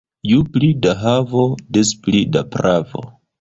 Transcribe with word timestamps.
Ju 0.27 0.37
pli 0.53 0.69
da 0.85 0.93
havo, 1.01 1.43
des 1.79 1.93
pli 2.07 2.23
da 2.39 2.45
pravo. 2.57 3.05